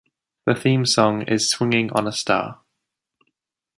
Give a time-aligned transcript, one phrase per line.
[0.47, 2.61] The theme song is "Swinging on a Star".